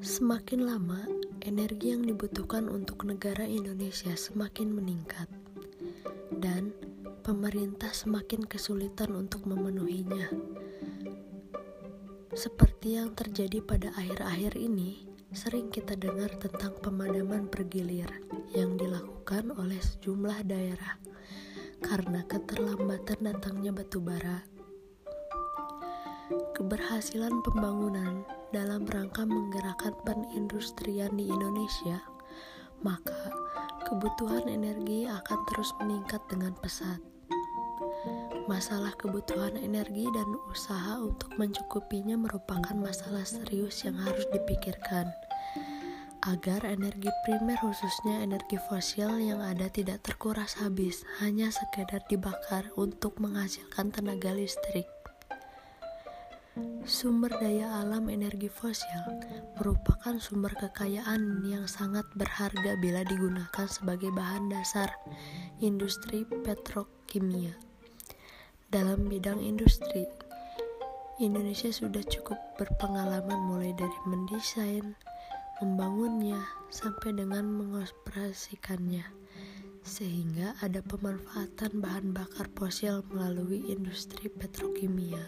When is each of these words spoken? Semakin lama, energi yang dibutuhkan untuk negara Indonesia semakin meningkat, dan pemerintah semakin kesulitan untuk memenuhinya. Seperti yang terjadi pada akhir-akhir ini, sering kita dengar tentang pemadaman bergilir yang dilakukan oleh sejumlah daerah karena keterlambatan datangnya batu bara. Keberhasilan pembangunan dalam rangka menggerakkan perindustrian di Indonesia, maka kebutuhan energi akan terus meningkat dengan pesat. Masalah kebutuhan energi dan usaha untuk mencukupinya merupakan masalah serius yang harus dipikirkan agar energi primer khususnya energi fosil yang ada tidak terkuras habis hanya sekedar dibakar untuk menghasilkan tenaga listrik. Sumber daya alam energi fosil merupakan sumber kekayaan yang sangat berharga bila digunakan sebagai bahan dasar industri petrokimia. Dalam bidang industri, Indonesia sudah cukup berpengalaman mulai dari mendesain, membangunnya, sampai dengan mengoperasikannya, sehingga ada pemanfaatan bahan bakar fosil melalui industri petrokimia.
Semakin 0.00 0.64
lama, 0.64 1.04
energi 1.44 1.92
yang 1.92 2.08
dibutuhkan 2.08 2.72
untuk 2.72 3.04
negara 3.04 3.44
Indonesia 3.44 4.16
semakin 4.16 4.72
meningkat, 4.72 5.28
dan 6.40 6.72
pemerintah 7.20 7.92
semakin 7.92 8.48
kesulitan 8.48 9.12
untuk 9.12 9.44
memenuhinya. 9.44 10.32
Seperti 12.32 12.96
yang 12.96 13.12
terjadi 13.12 13.60
pada 13.60 13.92
akhir-akhir 13.92 14.56
ini, 14.56 15.04
sering 15.36 15.68
kita 15.68 15.92
dengar 16.00 16.32
tentang 16.40 16.80
pemadaman 16.80 17.52
bergilir 17.52 18.08
yang 18.56 18.80
dilakukan 18.80 19.52
oleh 19.52 19.84
sejumlah 19.84 20.48
daerah 20.48 20.96
karena 21.84 22.24
keterlambatan 22.24 23.20
datangnya 23.20 23.76
batu 23.76 24.00
bara. 24.00 24.48
Keberhasilan 26.56 27.44
pembangunan 27.44 28.39
dalam 28.50 28.86
rangka 28.86 29.22
menggerakkan 29.26 29.94
perindustrian 30.02 31.14
di 31.14 31.30
Indonesia, 31.30 32.02
maka 32.82 33.30
kebutuhan 33.86 34.46
energi 34.50 35.06
akan 35.06 35.38
terus 35.50 35.70
meningkat 35.82 36.22
dengan 36.30 36.54
pesat. 36.58 36.98
Masalah 38.50 38.94
kebutuhan 38.98 39.54
energi 39.54 40.10
dan 40.10 40.26
usaha 40.50 40.98
untuk 40.98 41.30
mencukupinya 41.38 42.18
merupakan 42.18 42.74
masalah 42.74 43.22
serius 43.22 43.86
yang 43.86 43.94
harus 44.02 44.26
dipikirkan 44.34 45.06
agar 46.28 46.68
energi 46.68 47.08
primer 47.24 47.56
khususnya 47.56 48.20
energi 48.20 48.60
fosil 48.68 49.08
yang 49.16 49.40
ada 49.40 49.72
tidak 49.72 50.04
terkuras 50.04 50.52
habis 50.60 51.00
hanya 51.24 51.48
sekedar 51.48 52.04
dibakar 52.12 52.68
untuk 52.76 53.16
menghasilkan 53.16 53.88
tenaga 53.88 54.36
listrik. 54.36 54.99
Sumber 56.82 57.30
daya 57.38 57.78
alam 57.78 58.10
energi 58.10 58.50
fosil 58.50 59.22
merupakan 59.54 60.18
sumber 60.18 60.50
kekayaan 60.58 61.46
yang 61.46 61.70
sangat 61.70 62.02
berharga 62.18 62.74
bila 62.82 63.06
digunakan 63.06 63.70
sebagai 63.70 64.10
bahan 64.10 64.50
dasar 64.50 64.90
industri 65.62 66.26
petrokimia. 66.26 67.54
Dalam 68.66 69.06
bidang 69.06 69.38
industri, 69.38 70.02
Indonesia 71.22 71.70
sudah 71.70 72.02
cukup 72.02 72.38
berpengalaman 72.58 73.38
mulai 73.46 73.70
dari 73.78 73.98
mendesain, 74.10 74.98
membangunnya, 75.62 76.42
sampai 76.74 77.14
dengan 77.14 77.46
mengoperasikannya, 77.46 79.06
sehingga 79.86 80.58
ada 80.64 80.82
pemanfaatan 80.82 81.78
bahan 81.78 82.10
bakar 82.10 82.50
fosil 82.58 83.06
melalui 83.14 83.70
industri 83.70 84.26
petrokimia. 84.26 85.22